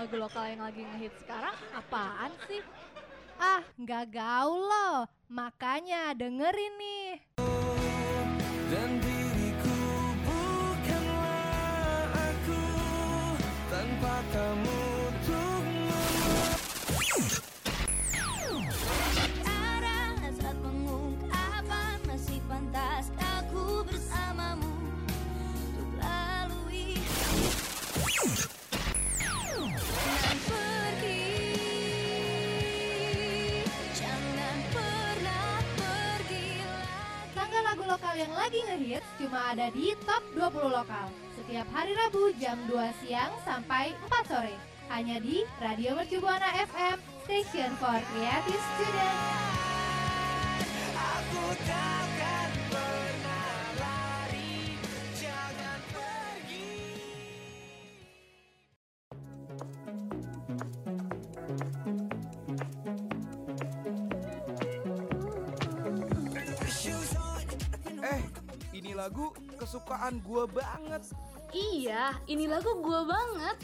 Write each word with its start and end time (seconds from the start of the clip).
lagu 0.00 0.16
lokal 0.16 0.48
yang 0.48 0.64
lagi 0.64 0.80
ngehit 0.80 1.12
sekarang 1.20 1.52
apaan 1.76 2.32
sih? 2.48 2.64
Ah, 3.36 3.60
nggak 3.76 4.16
gaul 4.16 4.64
loh. 4.64 5.04
Makanya 5.28 6.16
dengerin 6.16 6.74
nih. 6.80 7.20
Lagi 38.40 38.64
ngehits 38.64 39.04
cuma 39.20 39.52
ada 39.52 39.68
di 39.68 39.92
Top 40.08 40.24
20 40.32 40.72
Lokal. 40.72 41.12
Setiap 41.36 41.68
hari 41.76 41.92
Rabu 41.92 42.32
jam 42.40 42.56
2 42.72 43.04
siang 43.04 43.28
sampai 43.44 43.92
4 44.08 44.32
sore. 44.32 44.56
Hanya 44.88 45.20
di 45.20 45.44
Radio 45.60 45.92
Mercu 45.92 46.24
Buana 46.24 46.48
FM, 46.56 46.96
Station 47.28 47.70
for 47.76 48.00
Creative 48.16 48.64
Student. 48.74 49.49
Lagu 69.00 69.32
kesukaan 69.56 70.20
gua 70.20 70.44
banget. 70.44 71.08
Iya, 71.50 72.14
ini 72.30 72.46
lagu 72.46 72.78
gue 72.78 73.00
banget. 73.08 73.56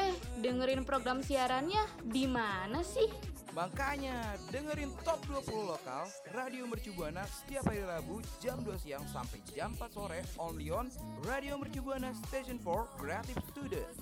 Eh, 0.00 0.14
dengerin 0.40 0.88
program 0.88 1.20
siarannya 1.20 1.84
di 2.00 2.24
mana 2.24 2.80
sih? 2.80 3.10
Makanya 3.52 4.40
dengerin 4.48 4.88
Top 5.04 5.20
20 5.28 5.68
Lokal 5.68 6.08
Radio 6.32 6.64
Mercu 6.64 6.96
Buana 6.96 7.20
setiap 7.28 7.68
hari 7.68 7.84
Rabu 7.84 8.24
jam 8.40 8.64
2 8.64 8.72
siang 8.80 9.04
sampai 9.12 9.44
jam 9.52 9.76
4 9.76 9.92
sore 9.92 10.24
only 10.40 10.72
on 10.72 10.88
Radio 11.28 11.60
Mercu 11.60 11.84
Buana 11.84 12.16
Station 12.24 12.56
for 12.56 12.88
Creative 12.96 13.36
Student. 13.52 13.92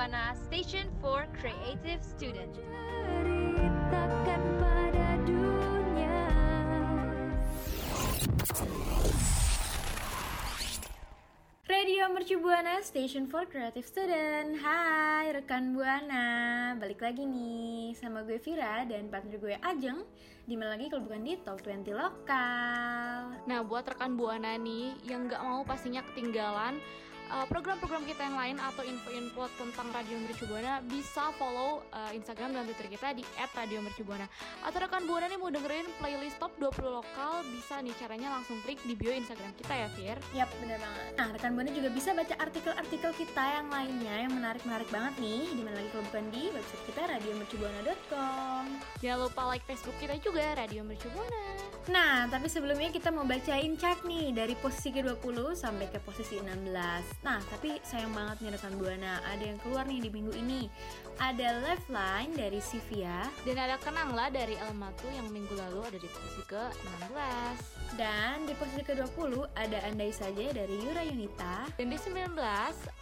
Buana 0.00 0.32
Station 0.32 0.88
for 1.04 1.28
Creative 1.36 2.00
Student. 2.00 2.56
ceritakan 2.56 4.40
pada 4.56 5.08
dunia. 5.28 6.16
Radio 11.68 12.08
Mercu 12.16 12.40
Buana 12.40 12.80
Station 12.80 13.28
for 13.28 13.44
Creative 13.44 13.84
Student. 13.84 14.56
Hai 14.64 15.36
rekan 15.36 15.76
Buana. 15.76 16.24
Balik 16.80 17.04
lagi 17.04 17.28
nih 17.28 17.92
sama 17.92 18.24
gue 18.24 18.40
Vira 18.40 18.88
dan 18.88 19.12
partner 19.12 19.36
gue 19.36 19.60
Ajeng. 19.60 20.00
Di 20.48 20.56
mana 20.56 20.80
lagi 20.80 20.88
kalau 20.88 21.04
bukan 21.04 21.28
di 21.28 21.36
Top 21.44 21.60
20 21.60 21.92
Lokal. 21.92 23.36
Nah, 23.44 23.60
buat 23.68 23.84
rekan 23.84 24.16
Buana 24.16 24.56
nih 24.56 24.96
yang 25.04 25.28
nggak 25.28 25.44
mau 25.44 25.60
pastinya 25.60 26.00
ketinggalan 26.08 26.80
uh, 27.30 27.46
program-program 27.46 28.02
kita 28.04 28.26
yang 28.26 28.36
lain 28.36 28.56
atau 28.58 28.82
info-info 28.82 29.46
tentang 29.56 29.88
Radio 29.94 30.18
Mercu 30.20 30.44
Buana 30.50 30.82
bisa 30.84 31.30
follow 31.38 31.82
uh, 31.94 32.10
Instagram 32.10 32.54
dan 32.54 32.66
Twitter 32.66 32.90
kita 32.90 33.14
di 33.14 33.22
@radiomercubuana. 33.38 34.26
Atau 34.66 34.82
rekan 34.82 35.06
Buana 35.06 35.30
nih 35.30 35.38
mau 35.38 35.48
dengerin 35.48 35.86
playlist 36.02 36.36
top 36.42 36.52
20 36.58 37.00
lokal 37.00 37.46
bisa 37.54 37.78
nih 37.80 37.94
caranya 37.96 38.34
langsung 38.34 38.58
klik 38.66 38.82
di 38.84 38.94
bio 38.98 39.14
Instagram 39.14 39.54
kita 39.56 39.74
ya, 39.74 39.88
Fir. 39.94 40.18
Yap, 40.34 40.50
bener 40.58 40.78
banget 40.82 41.04
Nah, 41.16 41.28
rekan 41.34 41.50
Buana 41.54 41.70
juga 41.70 41.88
bisa 41.94 42.10
baca 42.12 42.34
artikel-artikel 42.36 43.10
kita 43.14 43.44
yang 43.44 43.68
lainnya 43.70 44.14
yang 44.26 44.32
menarik-menarik 44.34 44.88
banget 44.90 45.14
nih 45.22 45.42
Di 45.54 45.62
mana 45.62 45.74
lagi 45.78 45.88
kalau 45.94 46.04
bukan 46.10 46.26
di 46.34 46.42
website 46.52 46.84
kita 46.90 47.00
radiomercubuana.com 47.06 48.64
Jangan 49.00 49.18
lupa 49.24 49.42
like 49.48 49.64
Facebook 49.64 49.96
kita 50.02 50.18
juga 50.20 50.44
Radio 50.58 50.82
Mercu 50.84 51.08
Buana. 51.14 51.44
Nah, 51.88 52.28
tapi 52.28 52.46
sebelumnya 52.46 52.92
kita 52.92 53.08
mau 53.08 53.24
bacain 53.24 53.74
chart 53.80 54.04
nih 54.04 54.36
dari 54.36 54.52
posisi 54.60 54.92
ke-20 54.92 55.56
sampai 55.56 55.88
ke 55.88 55.98
posisi 56.04 56.36
16. 56.36 57.19
Nah, 57.20 57.36
tapi 57.52 57.76
sayang 57.84 58.16
banget 58.16 58.40
nih 58.40 58.50
rekan 58.56 58.80
Buana, 58.80 59.20
ada 59.28 59.44
yang 59.44 59.60
keluar 59.60 59.84
nih 59.84 60.00
di 60.00 60.08
minggu 60.08 60.32
ini. 60.40 60.72
Ada 61.20 61.60
Lifeline 61.60 62.32
dari 62.32 62.64
Sivia 62.64 63.28
Dan 63.44 63.60
ada 63.60 63.76
Kenanglah 63.76 64.32
dari 64.32 64.56
Elmatu 64.56 65.04
yang 65.12 65.28
minggu 65.28 65.52
lalu 65.52 65.84
ada 65.84 65.98
di 66.00 66.08
posisi 66.08 66.42
ke-16. 66.48 67.58
dan 67.98 68.46
di 68.46 68.54
posisi 68.54 68.86
ke-20 68.86 69.50
ada 69.58 69.78
Andai 69.82 70.14
Saja 70.14 70.54
dari 70.54 70.78
Yura 70.78 71.02
Yunita. 71.02 71.66
Dan 71.74 71.90
di 71.90 71.98
19 71.98 72.38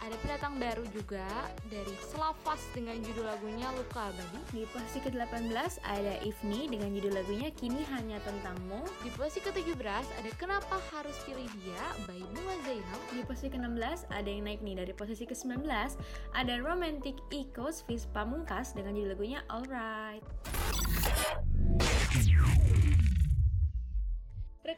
ada 0.01 0.15
pendatang 0.25 0.57
baru 0.57 0.81
juga 0.89 1.29
dari 1.69 1.93
Slavas 2.09 2.57
dengan 2.73 2.97
judul 2.97 3.29
lagunya 3.29 3.69
Luka 3.77 4.09
Abadi. 4.09 4.41
Di 4.49 4.65
posisi 4.73 4.97
ke-18 5.05 5.53
ada 5.85 6.13
Ifni 6.25 6.67
dengan 6.67 6.89
judul 6.91 7.13
lagunya 7.21 7.53
Kini 7.53 7.85
Hanya 7.85 8.17
Tentangmu. 8.25 8.81
Di 9.05 9.13
posisi 9.13 9.45
ke-17 9.45 9.79
ada 9.85 10.29
Kenapa 10.41 10.81
Harus 10.89 11.15
Pilih 11.21 11.47
Dia 11.61 11.85
by 12.09 12.19
Bunga 12.33 12.55
Zainal. 12.65 12.99
Di 13.13 13.21
posisi 13.23 13.53
ke-16 13.53 14.08
ada 14.09 14.27
yang 14.29 14.45
naik 14.45 14.61
nih 14.61 14.77
dari 14.77 14.93
posisi 14.93 15.25
ke-19 15.25 15.65
ada 16.33 16.53
Romantic 16.61 17.17
Echoes 17.29 17.85
Fizz 17.85 18.09
Pamungkas 18.11 18.73
dengan 18.73 18.97
judul 18.97 19.15
lagunya 19.15 19.39
Alright. 19.49 20.25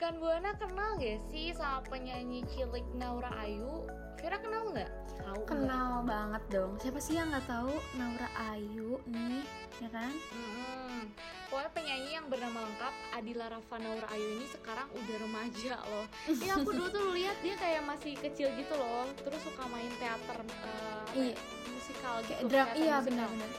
Rekan 0.02 0.18
Buana 0.18 0.58
kenal 0.58 0.98
gak 0.98 1.22
sih 1.30 1.54
sama 1.54 1.86
penyanyi 1.86 2.42
cilik 2.50 2.82
Naura 2.98 3.38
Ayu? 3.38 3.86
Kira 4.18 4.42
kenal 4.42 4.74
nggak? 4.74 4.90
Tahu 5.22 5.46
Kenal 5.46 6.02
banget 6.02 6.42
dong. 6.50 6.74
Siapa 6.82 6.98
sih 6.98 7.22
yang 7.22 7.30
nggak 7.30 7.46
tahu 7.46 7.70
Naura 7.94 8.26
Ayu 8.50 8.98
nih, 9.06 9.46
ya 9.78 9.94
kan? 9.94 10.10
Hmm, 10.34 11.06
pokoknya 11.54 11.70
penyanyi 11.78 12.10
yang 12.18 12.26
bernama 12.34 12.66
lengkap 12.66 12.94
Adila 13.14 13.46
Rafa 13.54 13.76
Naura 13.78 14.08
Ayu 14.10 14.42
ini 14.42 14.46
sekarang 14.50 14.90
udah 14.90 15.16
remaja 15.22 15.74
loh. 15.86 16.06
Iya 16.34 16.54
aku 16.58 16.70
dulu 16.74 16.88
tuh 16.90 17.06
lihat 17.14 17.38
dia 17.46 17.54
kayak 17.62 17.82
masih 17.86 18.14
kecil 18.18 18.50
gitu 18.58 18.74
loh, 18.74 19.06
terus 19.22 19.42
suka 19.46 19.70
main 19.70 19.94
teater 20.02 20.34
apa 20.34 20.70
Iya. 21.14 21.38
ya, 21.38 21.38
musikal 21.70 22.14
Kayak 22.26 22.40
gitu. 22.42 22.50
teater 22.50 22.74
iya 22.74 22.96
benar-benar. 23.06 23.50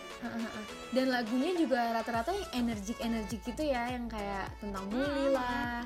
Dan 0.94 1.06
lagunya 1.10 1.50
juga 1.58 1.80
rata-rata 1.98 2.30
yang 2.30 2.66
energik-energik 2.66 3.42
gitu 3.42 3.62
ya, 3.66 3.90
yang 3.90 4.06
kayak 4.06 4.46
tentang 4.62 4.86
bully 4.86 5.30
Hmm, 5.30 5.34
lah. 5.34 5.82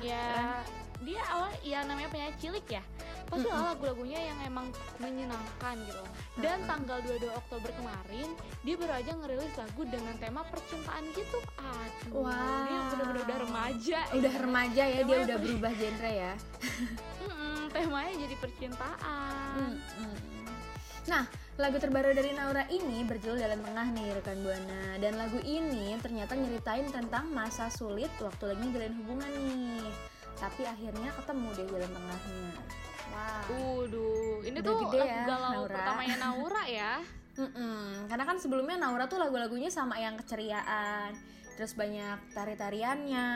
Ya, 0.47 0.63
dia 0.97 1.21
awal 1.29 1.51
ya 1.61 1.79
namanya 1.83 2.07
penyanyi 2.07 2.35
cilik 2.37 2.67
ya. 2.69 2.83
Pasti 3.27 3.43
Mm-mm. 3.43 3.53
lah 3.53 3.75
lagu-lagunya 3.75 4.19
yang 4.23 4.39
emang 4.41 4.71
menyenangkan 4.97 5.75
gitu. 5.83 6.03
Dan 6.39 6.63
tanggal 6.63 7.03
22 7.03 7.27
Oktober 7.29 7.69
kemarin 7.69 8.31
dia 8.63 8.75
baru 8.75 8.93
aja 8.95 9.11
ngerilis 9.13 9.53
lagu 9.53 9.81
dengan 9.83 10.15
tema 10.15 10.41
percintaan 10.47 11.03
gitu. 11.11 11.37
Aduh, 11.53 12.23
Wow. 12.23 12.31
dia 12.63 12.79
bener-bener 12.87 13.21
udah 13.21 13.37
remaja. 13.43 13.99
Udah 14.09 14.31
ya. 14.31 14.39
remaja 14.39 14.83
ya, 14.85 14.95
dia 14.95 15.03
Temanya 15.03 15.25
udah 15.25 15.35
per- 15.35 15.43
berubah 15.43 15.71
genre 15.75 16.11
ya. 16.13 16.33
Mm-mm, 17.27 17.57
temanya 17.69 18.13
jadi 18.17 18.35
percintaan. 18.39 19.59
Mm-mm. 19.59 20.15
Nah, 21.07 21.23
lagu 21.55 21.79
terbaru 21.79 22.11
dari 22.11 22.35
Naura 22.35 22.67
ini 22.67 23.07
berjudul 23.07 23.39
Jalan 23.39 23.63
Tengah 23.63 23.87
nih 23.95 24.07
rekan 24.19 24.43
Buana 24.43 24.99
Dan 24.99 25.15
lagu 25.15 25.39
ini 25.39 25.95
ternyata 26.03 26.35
nyeritain 26.35 26.91
tentang 26.91 27.31
masa 27.31 27.71
sulit 27.71 28.11
waktu 28.19 28.51
lagi 28.51 28.65
jalin 28.75 28.93
hubungan 28.99 29.31
nih 29.31 29.87
Tapi 30.35 30.67
akhirnya 30.67 31.09
ketemu 31.15 31.47
deh 31.55 31.67
jalan 31.71 31.91
tengahnya 31.95 32.51
Wah 33.07 33.43
Waduh, 33.47 34.43
ini 34.43 34.57
Udah 34.59 34.67
tuh 34.67 34.75
gede 34.83 34.99
lagu 34.99 35.07
ya, 35.15 35.23
galau 35.23 35.51
Naura. 35.63 35.75
pertamanya 35.79 36.17
Naura 36.19 36.63
ya. 36.67 36.93
Mm-mm. 37.41 38.09
Karena 38.11 38.23
kan 38.27 38.37
sebelumnya 38.41 38.75
Naura 38.75 39.05
tuh 39.07 39.21
lagu-lagunya 39.21 39.71
sama 39.71 39.95
yang 39.95 40.19
keceriaan 40.19 41.15
terus 41.57 41.73
banyak 41.73 42.21
tari-tariannya. 42.31 43.27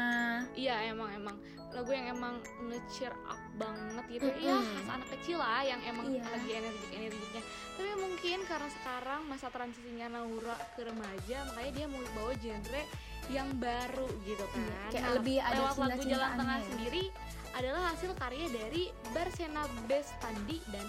Iya 0.54 0.94
emang 0.94 1.10
emang 1.12 1.36
lagu 1.72 1.88
yang 1.90 2.12
emang 2.12 2.36
nge-cheer 2.68 3.16
up 3.26 3.40
banget 3.56 4.04
gitu 4.12 4.28
ya 4.44 4.54
Mm-mm. 4.54 4.76
khas 4.76 4.88
anak 4.92 5.08
kecil 5.16 5.40
lah 5.40 5.64
yang 5.64 5.80
emang 5.82 6.12
Iya. 6.12 6.20
lagi 6.28 6.52
energik 6.52 6.92
energiknya 6.92 7.42
tapi 7.80 7.92
mungkin 7.96 8.38
karena 8.44 8.70
sekarang 8.76 9.22
masa 9.26 9.48
transisinya 9.48 10.08
Naura 10.12 10.60
ke 10.76 10.84
remaja 10.84 11.48
makanya 11.48 11.72
dia 11.72 11.88
mau 11.88 12.04
bawa 12.12 12.34
genre 12.36 12.84
yang 13.32 13.48
baru 13.56 14.04
gitu 14.28 14.44
kan 14.52 14.60
Iya, 14.60 14.80
kayak 14.92 15.00
Nah, 15.00 15.14
lebih 15.16 15.38
ada 15.40 15.56
lewat 15.56 15.76
lagu 15.80 16.04
Jalan 16.04 16.32
Tengah 16.36 16.58
ya. 16.60 16.66
sendiri 16.68 17.04
adalah 17.52 17.82
hasil 17.96 18.12
karya 18.20 18.48
dari 18.52 18.84
Barsena 19.16 19.64
Bestandi 19.88 20.58
dan 20.76 20.88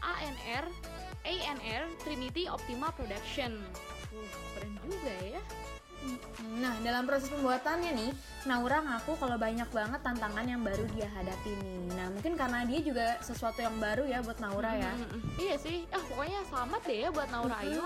ANR 0.00 0.64
ANR 1.22 1.82
Trinity 2.00 2.48
Optima 2.48 2.88
Production 2.88 3.52
uh, 4.16 4.28
keren 4.56 4.74
juga 4.80 5.14
ya 5.28 5.42
Nah, 6.60 6.74
dalam 6.80 7.04
proses 7.04 7.28
pembuatannya 7.28 7.92
nih, 7.92 8.10
Naura 8.48 8.80
ngaku 8.80 9.16
kalau 9.20 9.36
banyak 9.36 9.68
banget 9.68 10.00
tantangan 10.00 10.44
yang 10.48 10.64
baru 10.64 10.84
dia 10.96 11.08
hadapi 11.12 11.52
nih. 11.60 11.80
Nah, 11.92 12.06
mungkin 12.08 12.32
karena 12.40 12.64
dia 12.64 12.80
juga 12.80 13.06
sesuatu 13.20 13.60
yang 13.60 13.76
baru 13.76 14.08
ya 14.08 14.24
buat 14.24 14.40
Naura 14.40 14.72
ya. 14.76 14.92
Mm-mm. 14.96 15.20
Iya 15.36 15.56
sih, 15.60 15.84
ah 15.92 16.00
pokoknya 16.00 16.40
selamat 16.48 16.80
deh 16.88 16.98
ya 17.04 17.08
buat 17.12 17.28
Naura 17.28 17.56
Ayu 17.60 17.84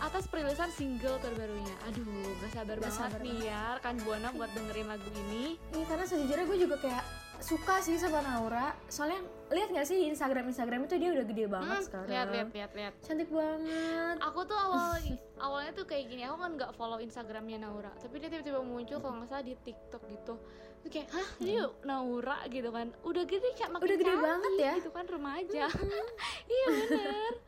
atas 0.00 0.24
perilisan 0.28 0.72
single 0.72 1.20
terbarunya. 1.20 1.76
Aduh, 1.88 2.04
gak 2.40 2.52
sabar 2.56 2.76
Gak 2.80 2.84
banget 2.88 3.00
sabar 3.00 3.20
nih 3.20 3.38
ya 3.44 3.62
rekan 3.76 3.96
Buana 4.00 4.28
buat 4.32 4.50
dengerin 4.56 4.88
lagu 4.88 5.08
ini. 5.28 5.60
Iya, 5.76 5.84
karena 5.84 6.04
sejujurnya 6.08 6.44
gue 6.48 6.58
juga 6.64 6.76
kayak 6.80 7.04
suka 7.42 7.74
sih 7.78 7.96
sama 7.96 8.20
Naura. 8.20 8.72
Soalnya 8.86 9.20
lihat 9.48 9.68
gak 9.70 9.82
sih 9.82 9.96
di 9.96 10.06
Instagram 10.06 10.46
Instagram 10.46 10.84
itu 10.84 10.94
dia 10.94 11.10
udah 11.10 11.24
gede 11.24 11.44
banget 11.46 11.74
Hmm, 11.74 11.84
sekarang. 11.84 12.08
lihat 12.08 12.26
lihat 12.30 12.48
lihat 12.50 12.70
lihat. 12.72 12.92
Cantik 13.00 13.28
banget. 13.28 14.16
Aku 14.20 14.40
tuh 14.44 14.54
awal 14.54 14.94
awalnya 15.44 15.72
tuh 15.72 15.84
kayak 15.84 16.04
gini, 16.06 16.22
aku 16.22 16.36
kan 16.38 16.50
nggak 16.54 16.72
follow 16.72 16.98
Instagramnya 16.98 17.58
Naura, 17.58 17.90
tapi 17.94 18.18
dia 18.18 18.28
tiba-tiba 18.28 18.60
muncul 18.60 18.98
kalau 18.98 19.18
nggak 19.18 19.28
salah 19.28 19.42
di 19.42 19.54
TikTok 19.56 20.02
gitu. 20.06 20.34
Terus 20.80 20.90
kayak, 20.90 21.08
hah 21.10 21.28
ini 21.38 21.54
Naura 21.82 22.38
gitu 22.46 22.68
kan, 22.68 22.86
udah 23.02 23.22
gede 23.24 23.48
kayak 23.54 23.70
makin 23.70 23.84
Udah 23.84 23.96
gede 23.96 24.06
cantik 24.06 24.24
banget 24.24 24.52
ya. 24.56 24.72
gitu 24.76 24.90
kan 24.90 25.04
remaja. 25.06 25.64
iya 26.54 26.66
bener. 26.70 27.32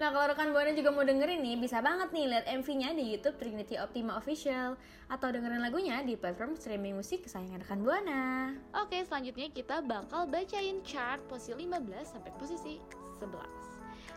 Nah, 0.00 0.08
kalau 0.12 0.26
rekan 0.30 0.50
Buana 0.52 0.72
juga 0.72 0.90
mau 0.92 1.04
dengerin 1.04 1.40
nih, 1.40 1.56
bisa 1.58 1.80
banget 1.80 2.12
nih 2.12 2.26
lihat 2.30 2.44
MV-nya 2.48 2.90
di 2.96 3.04
YouTube 3.16 3.36
Trinity 3.40 3.76
Optima 3.80 4.16
Official 4.16 4.76
atau 5.08 5.28
dengerin 5.28 5.60
lagunya 5.60 6.00
di 6.00 6.16
platform 6.16 6.56
streaming 6.56 6.96
musik 6.96 7.24
kesayangan 7.26 7.64
rekan 7.64 7.80
Buana. 7.82 8.54
Oke, 8.78 9.02
selanjutnya 9.04 9.50
kita 9.50 9.82
bakal 9.84 10.28
bacain 10.30 10.80
chart 10.86 11.20
posisi 11.26 11.56
15 11.56 12.14
sampai 12.14 12.30
posisi 12.38 12.80
11. 13.18 13.73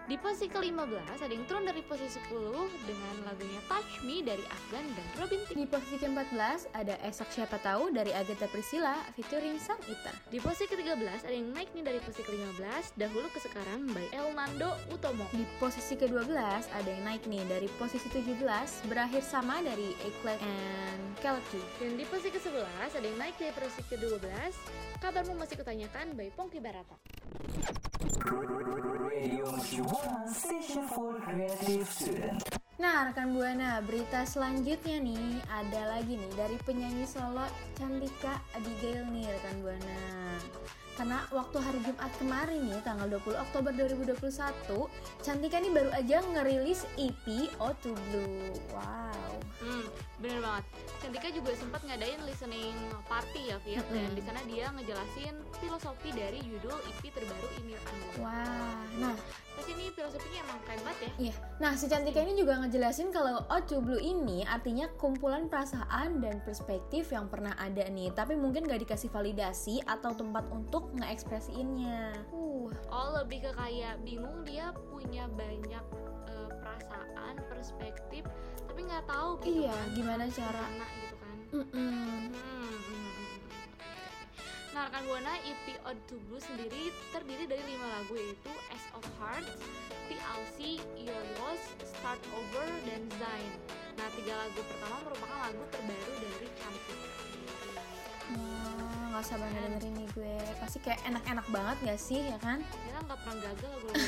Di 0.08 0.16
posisi 0.16 0.48
ke-15 0.48 1.20
ada 1.20 1.28
yang 1.36 1.44
turun 1.52 1.68
dari 1.68 1.84
posisi 1.84 2.16
10 2.32 2.32
dengan 2.88 3.16
lagunya 3.28 3.60
Touch 3.68 4.08
Me 4.08 4.24
dari 4.24 4.40
Afgan 4.48 4.88
dan 4.96 5.04
Robin 5.20 5.44
Thicke. 5.44 5.60
Di 5.60 5.68
posisi 5.68 6.00
ke-14 6.00 6.72
ada 6.72 6.96
Esak 7.04 7.28
Siapa 7.28 7.60
Tahu 7.60 7.92
dari 7.92 8.16
Agatha 8.16 8.48
Priscilla 8.48 9.04
featuring 9.20 9.60
Sang 9.60 9.76
Ita. 9.84 10.16
Di 10.32 10.40
posisi 10.40 10.72
ke-13 10.72 11.28
ada 11.28 11.36
yang 11.36 11.52
naik 11.52 11.76
nih 11.76 11.84
dari 11.84 12.00
posisi 12.00 12.24
ke-15 12.24 12.96
dahulu 12.96 13.28
ke 13.36 13.40
sekarang 13.44 13.84
by 13.92 14.08
Elnando 14.16 14.80
Utomo. 14.96 15.28
Di 15.36 15.44
posisi 15.60 16.00
ke-12 16.00 16.40
ada 16.72 16.88
yang 16.88 17.04
naik 17.04 17.28
nih 17.28 17.44
dari 17.44 17.68
posisi 17.76 18.08
17 18.08 18.88
berakhir 18.88 19.20
sama 19.28 19.60
dari 19.60 19.92
Eclat 20.08 20.40
and 20.40 21.04
Kelky. 21.20 21.60
Dan 21.84 22.00
di 22.00 22.08
posisi 22.08 22.32
ke-11 22.32 22.96
ada 22.96 23.04
yang 23.04 23.20
naik 23.20 23.36
dari 23.36 23.52
posisi 23.52 23.84
ke-12 23.92 24.24
Kabarmu 25.04 25.36
masih 25.36 25.60
kutanyakan 25.60 26.16
by 26.16 26.32
Pongki 26.32 26.64
Barata. 26.64 26.96
Nah, 32.78 33.10
rekan 33.10 33.34
Buana, 33.34 33.82
berita 33.82 34.22
selanjutnya 34.30 35.02
nih 35.02 35.42
ada 35.50 35.98
lagi 35.98 36.14
nih 36.14 36.34
dari 36.38 36.58
penyanyi 36.62 37.10
solo 37.10 37.50
Cantika 37.74 38.38
Abigail 38.54 39.02
nih 39.10 39.26
rekan 39.26 39.58
Buana. 39.66 40.02
Karena 40.98 41.26
waktu 41.30 41.58
hari 41.62 41.80
Jumat 41.86 42.14
kemarin 42.22 42.62
nih 42.70 42.78
tanggal 42.86 43.06
20 43.10 43.38
Oktober 43.38 43.72
2021, 43.74 44.90
Cantika 45.26 45.58
nih 45.62 45.74
baru 45.74 45.90
aja 45.94 46.18
ngerilis 46.22 46.86
EP 46.98 47.26
O2 47.58 47.98
Blue. 48.14 48.54
Wow. 48.74 49.34
Hmm, 49.58 49.86
bener 50.18 50.40
banget. 50.42 50.66
Cantika 50.98 51.30
juga 51.30 51.52
sempat 51.54 51.82
ngadain 51.86 52.22
listening 52.26 52.78
party 53.06 53.54
ya, 53.54 53.58
Fiat. 53.62 53.86
Dan 53.94 54.10
Mm-mm. 54.10 54.18
di 54.18 54.24
sana 54.26 54.42
dia 54.50 54.66
ngejelasin 54.74 55.36
filosofi 55.62 56.10
dari 56.10 56.42
judul 56.42 56.74
EP 56.90 57.02
terbaru 57.14 57.48
Imir 57.62 57.78
Anwar. 57.86 58.14
Wah. 58.22 58.82
Nah, 58.98 59.16
Pas 59.58 59.66
ini 59.74 59.90
filosofinya 59.90 60.46
emang 60.46 60.62
keren 60.70 60.82
banget 60.86 61.00
ya. 61.02 61.12
Iya, 61.18 61.34
nah 61.58 61.74
si 61.74 61.90
Cantika 61.90 62.22
ini 62.22 62.38
juga 62.38 62.62
ngejelasin 62.62 63.10
kalau 63.10 63.42
O2 63.50 63.82
Blue 63.82 63.98
ini 63.98 64.46
artinya 64.46 64.86
kumpulan 65.02 65.50
perasaan 65.50 66.22
dan 66.22 66.46
perspektif 66.46 67.10
yang 67.10 67.26
pernah 67.26 67.58
ada 67.58 67.90
nih, 67.90 68.14
tapi 68.14 68.38
mungkin 68.38 68.70
gak 68.70 68.86
dikasih 68.86 69.10
validasi 69.10 69.82
atau 69.90 70.14
tempat 70.14 70.46
untuk 70.54 70.94
ngeekspresiinnya. 71.02 72.14
Uh, 72.30 72.70
Oh, 72.94 73.18
lebih 73.18 73.50
ke 73.50 73.52
kayak 73.58 73.98
bingung 74.06 74.46
dia 74.46 74.70
punya 74.94 75.26
banyak 75.34 75.86
eh, 76.30 76.50
perasaan, 76.62 77.36
perspektif, 77.50 78.24
tapi 78.78 78.94
nggak 78.94 79.10
tahu 79.10 79.30
gitu 79.42 79.66
iya, 79.66 79.74
kan. 79.74 79.90
gimana 79.98 80.24
cara? 80.30 80.66
Gimana 80.70 80.86
gitu 81.02 81.16
kan. 81.18 81.38
Hmm, 81.50 81.66
hmm. 81.74 82.22
Nah, 84.70 84.82
rekan 84.86 85.04
Buana 85.10 85.34
EP 85.50 85.66
Odd 85.82 85.98
to 86.06 86.22
Blue 86.30 86.38
sendiri 86.38 86.94
terdiri 87.10 87.50
dari 87.50 87.66
lima 87.66 87.90
lagu 87.90 88.14
yaitu 88.14 88.54
As 88.70 88.86
of 88.94 89.02
Hearts, 89.18 89.66
TLC, 90.06 90.78
Your 90.94 91.26
Loss, 91.42 91.74
Start 91.90 92.22
Over, 92.38 92.70
dan 92.86 93.02
Zain. 93.18 93.52
Nah, 93.98 94.14
tiga 94.14 94.46
lagu 94.46 94.62
pertama 94.62 95.10
merupakan 95.10 95.38
lagu 95.50 95.64
terbaru 95.74 96.14
dari 96.22 96.48
Cantik. 96.62 97.27
Nggak 99.18 99.34
sabar 99.34 99.50
dengerin 99.50 99.94
nih 99.98 100.08
gue. 100.14 100.38
Pasti 100.62 100.78
kayak 100.78 101.02
enak-enak 101.10 101.48
banget 101.50 101.78
gak 101.90 101.98
sih, 101.98 102.22
ya 102.22 102.38
kan? 102.38 102.62
Kita 102.86 103.02
nggak 103.02 103.18
pernah 103.26 103.38
gagal 103.50 103.70
lagu-lagu 103.74 104.06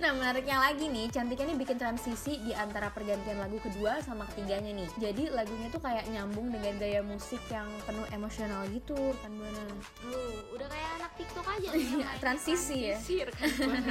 Nah, 0.00 0.10
menariknya 0.16 0.56
lagi 0.56 0.88
nih, 0.88 1.06
Cantika 1.12 1.44
ini 1.44 1.60
bikin 1.60 1.76
transisi 1.76 2.40
di 2.40 2.56
antara 2.56 2.88
pergantian 2.88 3.36
lagu 3.36 3.60
kedua 3.60 4.00
sama 4.00 4.24
ketiganya 4.32 4.72
nih. 4.72 4.88
Jadi 4.96 5.28
lagunya 5.28 5.68
tuh 5.68 5.84
kayak 5.84 6.08
nyambung 6.08 6.48
dengan 6.48 6.72
gaya 6.80 7.04
musik 7.04 7.36
yang 7.52 7.68
penuh 7.84 8.08
emosional 8.16 8.64
gitu, 8.72 8.96
kan 9.20 9.28
Buana. 9.36 9.64
Uh, 10.08 10.40
udah 10.56 10.66
kayak 10.72 10.88
anak 10.96 11.12
TikTok 11.20 11.44
aja 11.44 11.68
Iya, 11.76 12.08
transisi 12.16 12.76
ya. 12.80 12.96
transisi 12.96 13.14
rekan 13.28 13.48
Buana. 13.60 13.88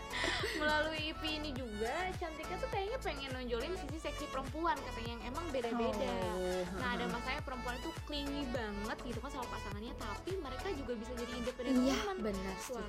Melalui 0.60 1.00
EP 1.16 1.22
ini 1.24 1.50
juga, 1.56 1.94
Cantika 2.20 2.60
tuh 2.60 2.68
kayaknya 2.68 2.98
pengen 3.00 3.30
nonjolin 3.32 3.72
sisi 3.72 3.98
seksi 4.04 4.26
perempuan 4.28 4.76
katanya 4.84 5.10
yang 5.16 5.22
emang 5.32 5.46
beda-beda. 5.48 6.12
Oh, 6.36 6.62
Nah 6.76 6.88
ada 6.98 7.06
masanya 7.08 7.40
perempuan 7.40 7.74
itu 7.78 7.90
clingy 8.04 8.42
banget 8.50 8.97
gitu 9.02 9.18
kan 9.18 9.30
sama 9.30 9.46
pasangannya 9.48 9.94
Tapi 9.94 10.30
mereka 10.36 10.68
juga 10.72 10.92
bisa 10.94 11.12
jadi 11.14 11.32
independent 11.34 11.76
Iya, 11.78 11.96
woman 11.96 12.16
benar 12.22 12.56
sih. 12.58 12.74
Wah, 12.74 12.88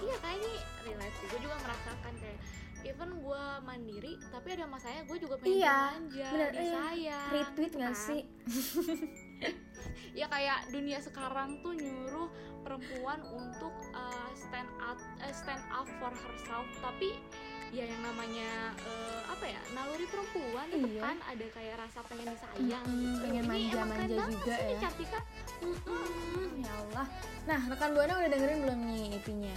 iya 0.00 0.16
kayak 0.18 0.36
ini 0.38 0.52
relate 0.82 1.14
sih 1.14 1.26
Gue 1.26 1.40
juga 1.40 1.56
merasakan 1.58 2.12
kayak 2.16 2.38
Even 2.82 3.10
gue 3.14 3.44
mandiri 3.62 4.18
tapi 4.28 4.48
ada 4.52 4.66
masanya 4.66 5.06
gue 5.06 5.14
juga 5.16 5.38
pengen 5.38 5.54
Iya, 5.54 5.78
manja, 5.94 6.28
bener, 6.28 6.50
iya. 6.50 6.58
disayang 6.58 7.30
Retweet 7.30 7.70
gitu 7.70 7.78
gak 7.78 7.86
kan. 7.86 7.94
sih? 7.96 8.20
Ya 10.12 10.26
kayak 10.26 10.70
dunia 10.70 10.98
sekarang 10.98 11.58
tuh 11.60 11.72
nyuruh 11.72 12.28
perempuan 12.62 13.18
untuk 13.24 13.72
uh, 13.90 14.30
stand 14.32 14.68
up 14.78 14.94
uh, 15.18 15.32
stand 15.32 15.64
up 15.68 15.88
for 15.98 16.12
herself 16.12 16.68
tapi 16.78 17.16
ya 17.72 17.84
yang 17.84 18.02
namanya 18.04 18.50
uh, 18.84 19.20
apa 19.26 19.44
ya 19.48 19.60
naluri 19.72 20.04
perempuan 20.04 20.68
itu 20.68 20.88
Iya. 20.92 21.00
kan 21.02 21.16
ada 21.24 21.46
kayak 21.50 21.74
rasa 21.80 21.98
pengen 22.04 22.28
disayang 22.28 22.84
gitu. 22.86 23.16
pengen 23.24 23.44
manja-manja 23.48 24.04
banget 24.12 24.36
juga 24.36 24.56
ya. 24.60 24.78
Cantika 24.78 25.20
Mm, 25.62 26.58
ya 26.58 26.72
Allah. 26.76 27.06
Nah, 27.42 27.60
rekan 27.66 27.90
Buana 27.92 28.18
udah 28.18 28.28
dengerin 28.28 28.60
belum 28.60 28.80
nih 28.84 29.04
EP-nya? 29.16 29.54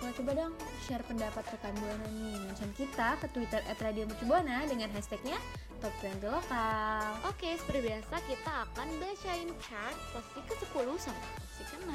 Wah, 0.00 0.12
coba 0.14 0.30
dong 0.32 0.54
share 0.80 1.02
pendapat 1.02 1.44
rekan 1.44 1.74
Buana 1.76 2.06
nih. 2.08 2.38
Mention 2.40 2.70
kita 2.72 3.08
ke 3.18 3.26
Twitter 3.28 3.60
@radiomercubuana 3.76 4.64
dengan 4.64 4.88
hashtagnya 4.90 5.36
Top 5.78 5.90
20 5.98 6.22
Lokal. 6.24 7.10
Oke, 7.26 7.56
seperti 7.56 7.80
biasa 7.84 8.14
kita 8.24 8.52
akan 8.64 8.88
bacain 8.96 9.50
chart 9.58 9.96
posisi 10.12 10.40
ke-10 10.46 10.86
sampai 10.98 11.28
posisi 11.34 11.64
ke-6. 11.66 11.90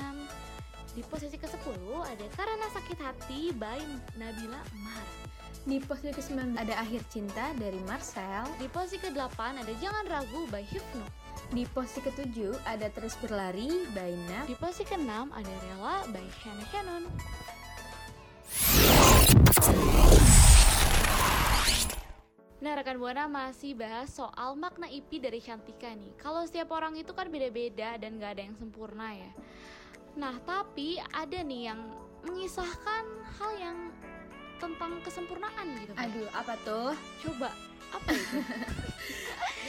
Di 0.93 1.01
posisi 1.09 1.39
ke-10 1.39 1.81
ada 2.05 2.25
Karena 2.37 2.67
Sakit 2.69 2.99
Hati 3.01 3.55
by 3.55 3.81
Nabila 4.19 4.61
Mar. 4.83 5.05
Di 5.65 5.81
posisi 5.81 6.13
ke-9 6.13 6.61
ada 6.61 6.77
Akhir 6.77 7.01
Cinta 7.09 7.49
dari 7.57 7.81
Marcel. 7.89 8.45
Di 8.61 8.69
posisi 8.69 9.01
ke-8 9.01 9.65
ada 9.65 9.73
Jangan 9.81 10.05
Ragu 10.05 10.45
by 10.53 10.61
Hipno. 10.61 11.07
Di 11.49 11.65
posisi 11.65 12.05
ke-7 12.05 12.61
ada 12.69 12.85
Terus 12.93 13.17
Berlari 13.17 13.89
by 13.97 14.13
Nap. 14.29 14.45
Di 14.45 14.53
posisi 14.53 14.85
ke-6 14.85 15.09
ada 15.33 15.53
Rela 15.65 16.05
by 16.13 16.25
Shanna 16.43 16.65
Shannon. 16.69 17.03
Nah, 22.65 22.73
rekan 22.81 22.97
Buana 22.97 23.29
masih 23.29 23.77
bahas 23.77 24.09
soal 24.09 24.57
makna 24.57 24.89
IP 24.89 25.21
dari 25.21 25.37
Cantika 25.37 25.93
nih. 25.93 26.17
Kalau 26.17 26.41
setiap 26.49 26.73
orang 26.73 26.97
itu 26.97 27.13
kan 27.13 27.29
beda-beda 27.29 27.93
dan 28.01 28.17
gak 28.17 28.37
ada 28.37 28.41
yang 28.41 28.57
sempurna 28.57 29.13
ya. 29.13 29.31
Nah, 30.15 30.39
tapi 30.47 30.95
ada 31.11 31.43
nih 31.43 31.71
yang 31.71 31.81
mengisahkan 32.23 33.03
hal 33.35 33.51
yang 33.59 33.77
tentang 34.55 34.95
kesempurnaan 35.03 35.75
gitu 35.83 35.91
kan. 35.91 36.07
Aduh, 36.07 36.29
apa 36.31 36.53
tuh? 36.63 36.91
Coba, 37.19 37.51
apa 37.95 38.09
itu? 38.11 38.37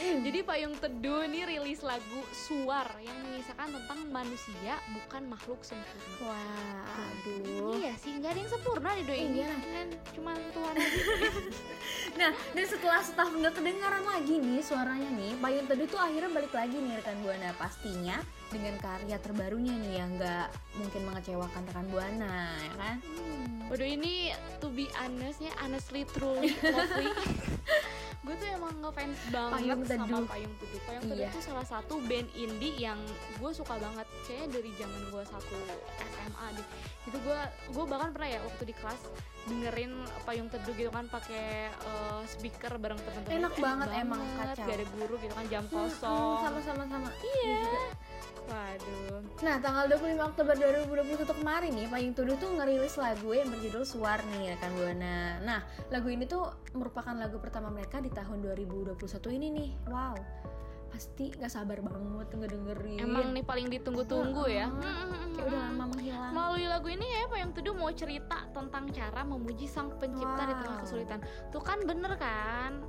Jadi 0.07 0.39
Payung 0.45 0.75
Teduh 0.79 1.25
ini 1.27 1.43
rilis 1.43 1.83
lagu 1.83 2.21
Suar 2.31 2.87
yang 3.03 3.17
mengisahkan 3.27 3.75
tentang 3.75 3.99
manusia 4.07 4.79
bukan 4.95 5.23
makhluk 5.27 5.59
sempurna. 5.65 6.31
Wah, 6.31 6.87
aduh. 7.11 7.75
Iya 7.75 7.93
sih, 7.99 8.15
nggak 8.15 8.31
ada 8.31 8.39
yang 8.39 8.51
sempurna 8.51 8.89
di 8.95 9.03
dunia 9.03 9.19
ini. 9.19 9.39
Iya. 9.43 9.51
Kan 9.51 9.87
Cuman 10.15 10.37
Tuhan 10.53 10.73
aja. 10.77 11.01
Nah, 12.17 12.33
dan 12.33 12.65
setelah 12.65 13.01
setahun 13.05 13.35
nggak 13.37 13.53
kedengaran 13.61 14.01
lagi 14.01 14.41
nih 14.41 14.61
suaranya 14.65 15.09
nih, 15.13 15.37
Payung 15.37 15.67
Teduh 15.69 15.85
tuh 15.85 16.01
akhirnya 16.01 16.31
balik 16.33 16.53
lagi 16.55 16.77
nih 16.81 16.93
rekan 16.97 17.17
Buana 17.21 17.49
pastinya 17.61 18.17
dengan 18.49 18.73
karya 18.81 19.17
terbarunya 19.21 19.75
nih 19.77 19.93
yang 20.01 20.09
nggak 20.17 20.47
mungkin 20.81 21.01
mengecewakan 21.05 21.61
rekan 21.69 21.87
Buana, 21.93 22.57
ya 22.57 22.73
kan? 22.79 22.97
Waduh 23.69 23.85
ini 23.85 24.33
to 24.57 24.71
be 24.73 24.89
honest 24.97 25.43
ya, 25.43 25.53
honestly 25.61 26.09
truly 26.09 26.57
lovely. 26.63 27.11
gue 28.27 28.35
tuh 28.35 28.49
emang 28.51 28.73
ngefans 28.77 29.19
banget 29.29 29.55
Payung 29.55 29.81
sama 29.81 29.87
Teduh. 29.87 30.25
Payung 30.27 30.53
Teduh. 30.57 30.81
Payung 30.83 31.03
Teduh 31.05 31.17
Iya. 31.17 31.29
tuh 31.31 31.41
salah 31.41 31.65
satu 31.65 31.93
band 32.03 32.29
indie 32.35 32.75
yang 32.77 32.99
gue 33.33 33.51
suka 33.51 33.73
banget. 33.77 34.03
Kayaknya 34.21 34.47
dari 34.51 34.71
zaman 34.75 35.01
gue 35.07 35.23
satu 35.23 35.55
SMA 35.97 36.45
deh. 36.53 36.67
Itu 37.05 37.17
gue 37.17 37.39
gue 37.71 37.85
bahkan 37.85 38.09
pernah 38.11 38.29
ya 38.29 38.39
waktu 38.41 38.63
di 38.65 38.75
kelas 38.75 39.01
dengerin 39.45 39.91
Payung 40.21 40.49
Teduh 40.49 40.73
gitu 40.73 40.89
kan 40.89 41.07
pakai 41.07 41.47
eh, 41.71 42.21
speaker 42.27 42.75
bareng 42.75 42.99
temen-temen. 42.99 43.37
Enak 43.37 43.53
Itu 43.53 43.63
banget 43.63 43.87
emang, 43.95 44.21
kacau. 44.35 44.59
Gak 44.61 44.75
ada 44.75 44.87
guru 44.91 45.15
gitu 45.17 45.33
kan 45.33 45.45
jam 45.47 45.63
Hmm, 45.63 45.73
kosong. 45.87 46.35
sama-sama 46.43 46.83
sama. 46.85 47.09
Iya. 47.17 47.63
Waduh. 48.47 49.19
Nah, 49.43 49.55
tanggal 49.59 49.91
25 49.91 50.23
Oktober 50.23 50.55
2021 50.55 51.39
kemarin 51.43 51.71
nih, 51.75 51.87
Payung 51.91 52.15
Teduh 52.15 52.37
tuh 52.39 52.49
ngerilis 52.55 52.95
lagu 52.95 53.29
yang 53.35 53.51
berjudul 53.51 53.83
Suar 53.83 54.23
nih, 54.31 54.55
rekan 54.55 54.71
Buana. 54.71 55.37
Nah, 55.43 55.59
lagu 55.91 56.07
ini 56.07 56.23
tuh 56.23 56.47
merupakan 56.71 57.11
lagu 57.11 57.37
pertama 57.43 57.67
mereka 57.67 57.99
di 57.99 58.07
tahun 58.07 58.39
2021 58.39 58.95
ini 59.35 59.47
nih. 59.51 59.69
Wow, 59.91 60.15
pasti 60.87 61.29
nggak 61.35 61.51
sabar 61.51 61.83
banget 61.83 62.27
ngedengerin. 62.33 63.03
Emang 63.03 63.35
nih 63.35 63.43
paling 63.43 63.67
ditunggu-tunggu 63.67 64.47
ya. 64.47 64.71
Kayak 65.35 65.47
udah 65.51 65.61
lama 65.67 65.85
menghilang. 65.91 66.31
Melalui 66.31 66.65
lagu 66.65 66.87
ini 66.87 67.05
ya 67.05 67.27
Payung 67.27 67.53
Teduh 67.53 67.75
mau 67.75 67.91
cerita 67.91 68.47
tentang 68.55 68.83
cara 68.95 69.21
memuji 69.27 69.67
sang 69.67 69.91
pencipta 69.99 70.47
di 70.47 70.55
tengah 70.55 70.79
Wow. 70.79 70.83
kesulitan. 70.87 71.19
Tuh 71.51 71.61
kan 71.61 71.83
bener 71.83 72.15
kan? 72.15 72.79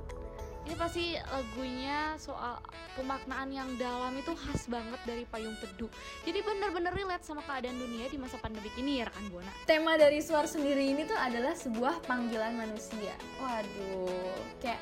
Ini 0.69 0.77
pasti 0.77 1.17
lagunya 1.17 2.13
soal 2.21 2.61
pemaknaan 2.93 3.49
yang 3.49 3.73
dalam 3.81 4.13
itu 4.13 4.37
khas 4.37 4.69
banget 4.69 5.01
dari 5.01 5.25
Payung 5.25 5.57
Teduh. 5.57 5.89
Jadi 6.21 6.45
bener-bener 6.45 6.93
relate 6.93 7.25
sama 7.25 7.41
keadaan 7.41 7.73
dunia 7.73 8.05
di 8.05 8.21
masa 8.21 8.37
pandemi 8.37 8.69
ini 8.77 9.01
ya 9.01 9.09
rekan 9.09 9.33
Buana. 9.33 9.49
Tema 9.65 9.97
dari 9.97 10.21
Suar 10.21 10.45
sendiri 10.45 10.93
ini 10.93 11.09
tuh 11.09 11.17
adalah 11.17 11.57
sebuah 11.57 12.05
panggilan 12.05 12.53
manusia. 12.53 13.17
Waduh, 13.41 14.29
kayak 14.61 14.77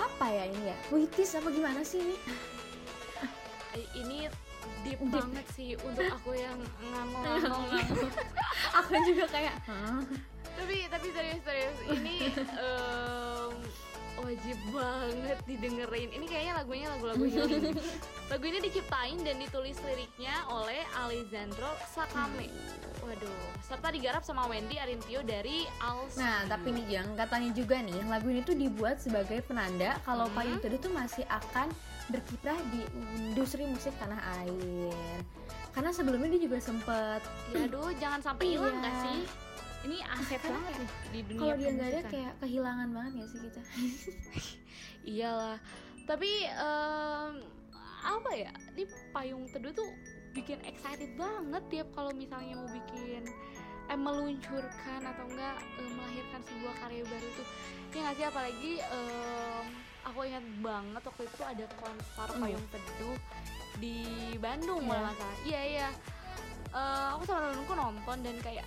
apa 0.00 0.26
ya 0.32 0.48
ini 0.48 0.72
ya? 0.72 0.76
Puitis 0.88 1.36
apa 1.36 1.52
gimana 1.52 1.84
sih 1.84 2.00
ini? 2.00 2.16
Eh, 3.72 3.88
Ini 3.96 4.28
deep, 4.84 5.00
Deep. 5.00 5.08
banget 5.08 5.46
sih 5.56 5.72
untuk 5.80 6.04
aku 6.04 6.36
yang 6.36 6.60
ngangong-ngangong. 6.92 7.72
Aku 8.84 8.92
juga 9.08 9.24
kayak, 9.32 9.56
hah? 9.64 10.04
tapi 10.52 10.84
tapi 10.92 11.08
serius 11.08 11.40
serius 11.40 11.78
ini 11.88 12.28
em, 12.60 13.31
wajib 14.22 14.58
banget 14.70 15.38
didengerin 15.44 16.10
ini 16.10 16.24
kayaknya 16.24 16.54
lagunya 16.56 16.86
lagu-lagu 16.88 17.24
healing 17.24 17.74
lagu 18.30 18.44
ini 18.44 18.58
diciptain 18.60 19.18
dan 19.20 19.36
ditulis 19.36 19.76
liriknya 19.82 20.34
oleh 20.48 20.80
Alessandro 20.96 21.70
Sakame 21.86 22.48
waduh 23.00 23.38
serta 23.60 23.90
digarap 23.90 24.22
sama 24.22 24.46
Wendy 24.46 24.78
Arintio 24.78 25.20
dari 25.20 25.66
Al 25.78 26.06
Nah, 26.12 26.44
tapi 26.44 26.70
nih 26.70 26.86
Jang, 26.88 27.14
katanya 27.14 27.50
juga 27.50 27.80
nih, 27.80 27.98
lagu 28.04 28.28
ini 28.28 28.40
tuh 28.40 28.52
dibuat 28.52 28.98
sebagai 28.98 29.40
penanda 29.42 29.96
kalau 30.02 30.28
Hmm. 30.28 30.36
Payung 30.36 30.60
Teduh 30.60 30.78
tuh 30.78 30.92
masih 30.92 31.24
akan 31.26 31.66
berkiprah 32.06 32.58
di 32.68 32.84
industri 33.18 33.64
musik 33.64 33.90
tanah 33.96 34.20
air. 34.38 34.92
Karena 35.72 35.90
sebelumnya 35.90 36.28
dia 36.30 36.42
juga 36.42 36.58
sempet 36.58 37.20
ya 37.50 37.64
aduh 37.64 37.90
jangan 37.96 38.20
sampai 38.20 38.44
hilang 38.50 38.70
Iya. 38.72 38.82
gak 38.82 38.94
sih 39.00 39.18
ini 39.82 39.98
aset 40.00 40.38
Karena 40.38 40.58
banget 40.58 40.74
nih 40.76 40.88
di 41.08 41.20
dunia 41.24 41.40
kalau 41.40 41.54
dia 41.56 41.70
nggak 41.70 41.88
ada 41.88 42.00
kayak 42.06 42.32
kehilangan 42.38 42.88
banget 42.90 43.12
ya 43.12 43.24
sih 43.26 43.40
kita. 43.40 43.60
iyalah 45.04 45.58
tapi 46.02 46.30
em, 46.46 47.32
apa 48.02 48.30
ya 48.32 48.50
ini 48.72 48.84
payung 49.10 49.46
teduh 49.48 49.72
tuh 49.72 49.88
bikin 50.32 50.58
excited 50.62 51.12
banget 51.14 51.62
tiap 51.68 51.88
kalau 51.92 52.10
misalnya 52.10 52.56
mau 52.56 52.66
bikin 52.66 53.22
eh 53.84 53.98
meluncurkan 53.98 55.00
atau 55.02 55.26
enggak 55.28 55.58
eh, 55.76 55.90
melahirkan 55.90 56.40
sebuah 56.42 56.74
karya 56.78 57.02
baru 57.04 57.28
tuh 57.34 57.46
ya 57.88 57.98
nggak 58.00 58.14
sih 58.14 58.26
apalagi 58.26 58.72
em, 58.80 59.66
aku 60.02 60.18
ingat 60.24 60.44
banget 60.58 61.02
waktu 61.04 61.22
itu 61.24 61.42
ada 61.42 61.64
konser 61.76 62.28
Hmm. 62.28 62.40
payung 62.40 62.66
teduh 62.68 63.16
di 63.76 63.96
Bandung 64.38 64.80
Iya. 64.80 64.88
malah 64.88 65.14
iya 65.44 65.62
iya 65.68 65.88
Eh, 66.72 67.06
aku 67.12 67.28
sama 67.28 67.52
temenku 67.52 67.76
nonton 67.76 68.16
dan 68.24 68.36
kayak 68.40 68.64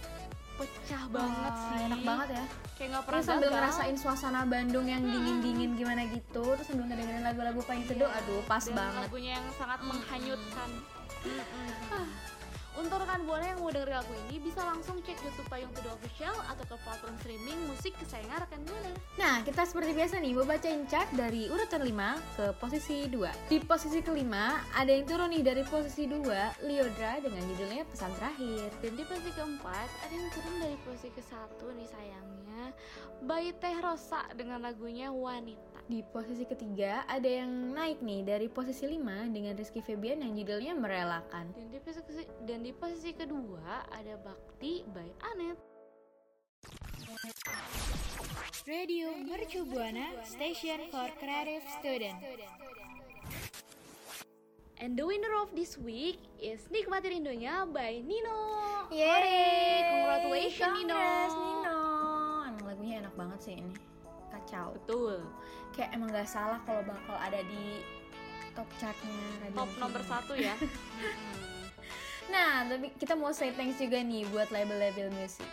pecah 0.56 1.04
banget 1.08 1.52
Wah, 1.52 1.64
sih 1.66 1.78
Enak 1.86 2.02
banget 2.02 2.28
ya. 2.32 2.46
kayak 2.74 2.90
nggak 2.90 3.02
Terus 3.02 3.08
pernah 3.08 3.24
sambil 3.26 3.44
gagal. 3.46 3.56
ngerasain 3.58 3.96
suasana 3.96 4.42
Bandung 4.46 4.86
yang 4.86 5.02
dingin-dingin 5.02 5.72
gimana 5.74 6.02
gitu, 6.06 6.44
terus 6.52 6.66
sambil 6.66 6.86
ngedengerin 6.86 7.24
lagu-lagu 7.24 7.60
Payung 7.62 7.86
Teduh, 7.86 8.06
Iya, 8.06 8.18
aduh 8.18 8.42
pas 8.46 8.64
dan 8.64 8.74
banget. 8.74 9.02
lagunya 9.04 9.32
yang 9.34 9.48
sangat 9.54 9.80
menghanyutkan 9.82 10.70
Ah. 11.90 12.06
Untuk 12.76 13.00
rekan 13.00 13.24
buana 13.24 13.56
yang 13.56 13.64
mau 13.64 13.72
dengerin 13.72 14.04
lagu 14.04 14.14
ini 14.28 14.36
bisa 14.44 14.60
langsung 14.60 15.00
cek 15.00 15.16
YouTube 15.24 15.48
Payung 15.48 15.72
Teduh 15.72 15.96
Official 15.96 16.36
atau 16.44 16.64
ke 16.68 16.76
platform 16.84 17.16
streaming 17.24 17.60
musik 17.72 17.96
kesayangan 18.04 18.44
rekan 18.44 18.62
buana. 18.68 18.92
Nah, 19.16 19.36
kita 19.48 19.64
seperti 19.64 19.96
biasa 19.96 20.20
nih, 20.20 20.36
mau 20.36 20.44
bacain 20.44 20.84
chart 20.92 21.08
dari 21.16 21.48
urutan 21.48 21.80
5 21.80 22.20
ke 22.36 22.46
posisi 22.60 23.08
2. 23.08 23.48
Di 23.48 23.58
posisi 23.64 24.04
kelima, 24.04 24.60
ada 24.76 24.92
yang 24.92 25.08
turun 25.08 25.32
nih 25.32 25.44
dari 25.48 25.64
posisi 25.64 26.04
2, 26.04 26.68
Liodra 26.68 27.24
dengan 27.24 27.48
judulnya 27.48 27.88
Pesan 27.88 28.12
Terakhir. 28.20 28.68
Dan 28.84 28.92
di 29.00 29.04
posisi 29.08 29.32
keempat 29.32 29.88
ada 30.04 30.14
yang 30.14 30.28
turun 30.36 30.56
dari 30.60 30.78
posisi 30.84 31.08
ke 31.16 31.24
satu 31.24 31.72
nih 31.72 31.88
sayangnya 31.88 32.76
Bayi 33.24 33.56
Teh 33.56 33.80
Rosa 33.80 34.28
dengan 34.36 34.60
lagunya 34.60 35.16
Wanita. 35.16 35.75
Di 35.86 36.02
posisi 36.02 36.50
ketiga, 36.50 37.06
ada 37.06 37.30
yang 37.30 37.70
naik 37.70 38.02
nih 38.02 38.26
dari 38.26 38.50
posisi 38.50 38.90
5 38.90 39.30
dengan 39.30 39.54
Rizky 39.54 39.86
Febian 39.86 40.18
yang 40.18 40.34
judulnya 40.34 40.74
Merelakan. 40.74 41.54
Dan 41.54 41.70
di 41.70 41.78
posisi 41.78 42.26
dan 42.42 42.66
di 42.66 42.74
posisi 42.74 43.14
kedua 43.14 43.86
ada 43.94 44.18
Bakti 44.18 44.82
by 44.90 45.06
Anet. 45.30 45.58
Radio 48.66 49.14
Mercu 49.14 49.62
Buana 49.70 50.26
Station 50.26 50.90
for 50.90 51.06
Creative 51.22 51.62
Student. 51.78 52.18
And 54.82 54.98
the 54.98 55.06
winner 55.06 55.38
of 55.38 55.54
this 55.54 55.78
week 55.78 56.18
is 56.42 56.66
Nikmati 56.74 57.14
Rindonya 57.14 57.70
by 57.70 58.02
Nino. 58.02 58.42
Yeay, 58.90 59.86
Congratulations, 59.86 60.82
Nino. 60.82 60.98
Nino. 61.30 61.80
Lagunya 62.66 63.06
enak 63.06 63.14
banget 63.14 63.40
sih 63.46 63.54
ini. 63.62 63.74
Kacau. 64.34 64.74
Betul. 64.76 65.22
Kayak 65.76 65.92
emang 65.92 66.10
gak 66.16 66.28
salah 66.32 66.60
kalau 66.64 66.82
bakal 66.88 67.16
ada 67.20 67.44
di 67.44 67.84
top 68.56 68.68
chartnya 68.80 69.20
radio 69.44 69.60
Top 69.60 69.72
nomor 69.78 70.04
satu 70.08 70.34
ya. 70.40 70.56
Nah, 72.26 72.66
tapi 72.66 72.90
kita 72.98 73.14
mau 73.14 73.30
say 73.30 73.54
thanks 73.54 73.78
juga 73.78 74.02
nih 74.02 74.26
buat 74.34 74.50
label-label 74.50 75.14
musik. 75.14 75.46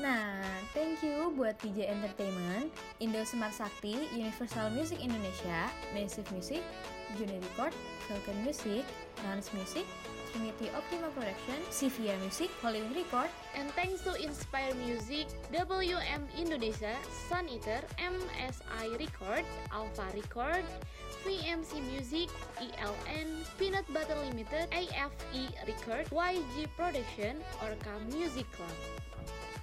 Nah, 0.00 0.40
thank 0.72 1.04
you 1.04 1.32
buat 1.36 1.56
DJ 1.60 1.92
Entertainment, 1.92 2.72
Indo 3.00 3.20
Semar 3.28 3.52
Sakti, 3.52 4.08
Universal 4.12 4.72
Music 4.72 5.00
Indonesia, 5.00 5.68
Massive 5.92 6.24
Music, 6.32 6.64
Juni 7.16 7.36
Record, 7.36 7.76
Falcon 8.08 8.38
Music, 8.40 8.84
Rans 9.24 9.52
Music, 9.52 9.84
Trinity 10.32 10.72
Optima 10.72 11.12
Production, 11.12 11.60
Sivia 11.68 12.16
Music, 12.24 12.48
Hollywood 12.64 12.96
Record, 12.96 13.28
And 13.52 13.68
thanks 13.76 14.00
to 14.08 14.16
Inspire 14.16 14.72
Music, 14.80 15.28
WM 15.52 16.24
Indonesia, 16.40 16.96
Sun 17.28 17.52
Eater, 17.52 17.84
MSI 18.00 18.96
Record, 18.96 19.44
Alpha 19.68 20.08
Record, 20.16 20.64
VMC 21.22 21.84
Music, 21.92 22.32
ELN, 22.58 23.44
Peanut 23.60 23.84
Butter 23.92 24.16
Limited, 24.24 24.72
AFE 24.72 25.52
Record, 25.68 26.08
YG 26.08 26.66
Production, 26.74 27.38
Orca 27.60 27.94
Music 28.08 28.48
Club. 28.56 28.76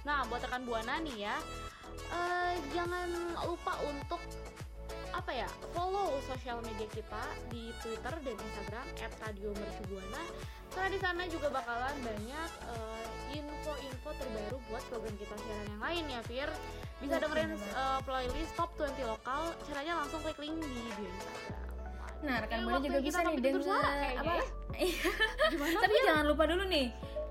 Nah, 0.06 0.24
buat 0.30 0.40
rekan 0.46 0.64
Buana 0.64 1.02
nih 1.02 1.28
ya, 1.28 1.36
eh, 2.14 2.54
jangan 2.72 3.10
lupa 3.44 3.74
untuk 3.84 4.22
apa 5.20 5.32
ya 5.36 5.48
follow 5.70 6.16
sosial 6.24 6.64
media 6.64 6.88
kita 6.88 7.22
di 7.48 7.68
Twitter 7.78 8.14
dan 8.16 8.36
Instagram 8.36 8.86
@radiomercubuana 9.20 10.22
karena 10.70 10.88
di 10.88 10.98
sana 10.98 11.22
juga 11.26 11.48
bakalan 11.50 11.92
banyak 12.00 12.50
eh, 12.64 13.06
info-info 13.34 14.10
terbaru 14.16 14.56
buat 14.66 14.84
program 14.88 15.14
kita 15.14 15.34
siaran 15.36 15.66
yang 15.68 15.82
lain 15.82 16.04
ya 16.08 16.20
Fir 16.24 16.50
bisa 16.98 17.16
Iya, 17.16 17.22
dengerin 17.22 17.50
bener 17.52 17.68
eh, 17.74 18.00
playlist 18.00 18.52
top 18.54 18.70
20 18.76 18.96
lokal 19.04 19.42
caranya 19.64 19.92
langsung 19.98 20.20
klik 20.20 20.38
link 20.38 20.56
di 20.56 20.68
bio 20.90 21.10
Instagram 21.10 21.58
Nah, 22.20 22.36
rekan 22.36 22.58
Buana 22.62 22.84
juga 22.84 23.00
bisa 23.00 23.18
nih 23.22 23.36
denger 23.40 23.62
suara 23.64 23.88
apa? 24.12 24.32
ya. 24.36 24.44
gimana 25.48 25.76
Tapi 25.80 25.96
jangan 26.04 26.24
lupa 26.28 26.44
dulu 26.44 26.64
nih. 26.68 26.86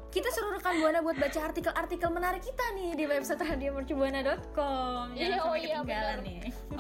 Kita 0.09 0.33
suruh 0.33 0.49
rekan 0.49 0.81
Buana 0.81 1.05
buat 1.05 1.13
baca 1.13 1.39
artikel-artikel 1.45 2.09
menarik 2.09 2.41
kita 2.41 2.73
nih 2.73 2.97
di 2.97 3.05
website 3.05 3.37
radiomercubuana.com. 3.37 5.13
Jangan 5.13 5.29
Iya, 5.29 5.37
oh 5.37 5.45
sampai 5.45 5.61
iya, 5.61 5.77
ketinggalan 5.77 6.17
benar. 6.17 6.25
nih. 6.25 6.39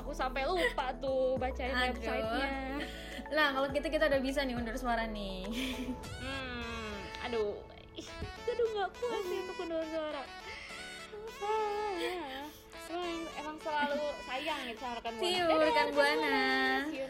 Aku 0.09 0.17
sampai 0.17 0.41
lupa 0.41 0.89
tuh 0.97 1.37
bacain 1.37 1.69
Aduh. 1.69 1.93
websitenya 1.93 2.49
Nah, 3.29 3.53
kalau 3.53 3.69
kita 3.69 3.93
kita 3.93 4.09
udah 4.09 4.17
bisa 4.17 4.41
nih 4.41 4.57
undur 4.57 4.73
suara 4.73 5.05
nih. 5.05 5.45
hmm 6.17 6.89
aduh 7.21 7.53
ih 7.93 8.09
aduh 8.41 8.67
nggak 8.73 8.89
kuat 8.89 9.21
sih 9.21 9.37
untuk 9.37 9.57
undur 9.61 9.85
suara 9.85 10.23
emang, 12.89 13.21
emang 13.37 13.57
selalu 13.61 14.01
sayang 14.25 14.59
gitu 14.65 14.81
sama 14.81 14.97
rekan 14.97 15.13
buana 15.13 15.21
See 15.21 15.37
you, 15.37 15.45
Dadah, 15.45 15.61
rekan 15.61 15.87
Buana. 15.93 16.37
see 16.89 16.97
you 16.97 17.05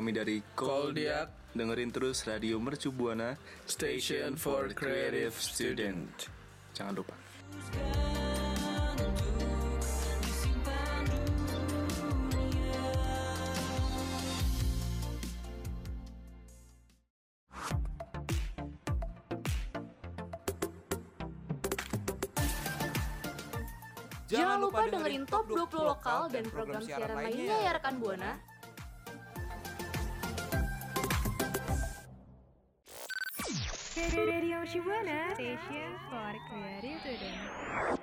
kami 0.00 0.16
dari 0.16 0.40
Koldiak. 0.56 1.52
Dengerin 1.52 1.92
terus 1.92 2.24
Radio 2.24 2.56
Mercu 2.56 2.88
Buana, 2.88 3.36
Station 3.68 4.32
for 4.32 4.72
Creative 4.72 5.36
Student. 5.36 6.24
Jangan 6.72 6.96
lupa. 6.96 7.12
Jangan 24.32 24.64
lupa 24.64 24.80
dengerin 24.88 25.28
Top 25.28 25.44
20 25.44 25.68
Lokal 25.76 26.32
dan 26.32 26.48
program 26.48 26.80
siaran 26.80 27.20
lainnya 27.20 27.68
ya 27.68 27.70
rekan 27.76 28.00
Buana. 28.00 28.49
Radio 34.08 34.64
Shibuana 34.64 35.34
Station 35.34 35.92
for 36.08 36.32
Creative 36.48 37.00
Student. 37.00 37.99